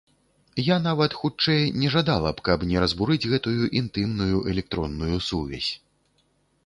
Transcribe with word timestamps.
Я 0.67 0.77
нават, 0.85 1.11
хутчэй, 1.19 1.61
не 1.81 1.91
жадала 1.95 2.31
б, 2.39 2.45
каб 2.49 2.65
не 2.71 2.77
разбурыць 2.85 3.29
гэтую 3.33 3.69
інтымную 3.83 4.35
электронную 4.55 5.15
сувязь. 5.31 5.71